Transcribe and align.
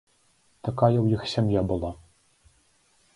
Такая 0.67 0.89
ў 1.01 1.07
іх 1.19 1.29
сям'я 1.33 1.61
была. 1.73 1.91